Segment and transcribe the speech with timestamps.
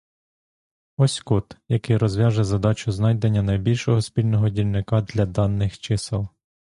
[0.97, 6.27] Ось код, який розв'яже задачу знайдення найбільшого спільного дільника для даних чисел: